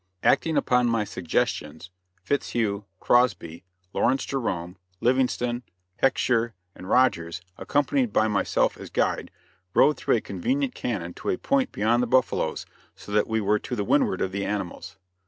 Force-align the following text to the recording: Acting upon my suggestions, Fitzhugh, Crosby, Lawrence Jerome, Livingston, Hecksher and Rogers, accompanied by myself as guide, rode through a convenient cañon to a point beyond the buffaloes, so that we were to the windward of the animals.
Acting 0.23 0.57
upon 0.57 0.87
my 0.89 1.03
suggestions, 1.03 1.91
Fitzhugh, 2.23 2.85
Crosby, 2.99 3.63
Lawrence 3.93 4.25
Jerome, 4.25 4.77
Livingston, 4.99 5.61
Hecksher 6.01 6.53
and 6.73 6.89
Rogers, 6.89 7.41
accompanied 7.55 8.11
by 8.11 8.27
myself 8.27 8.77
as 8.77 8.89
guide, 8.89 9.29
rode 9.75 9.97
through 9.97 10.15
a 10.15 10.21
convenient 10.21 10.73
cañon 10.73 11.13
to 11.17 11.29
a 11.29 11.37
point 11.37 11.71
beyond 11.71 12.01
the 12.01 12.07
buffaloes, 12.07 12.65
so 12.95 13.11
that 13.11 13.27
we 13.27 13.41
were 13.41 13.59
to 13.59 13.75
the 13.75 13.83
windward 13.85 14.21
of 14.21 14.31
the 14.31 14.43
animals. 14.43 14.97